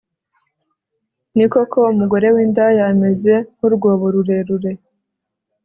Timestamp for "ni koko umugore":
1.35-2.27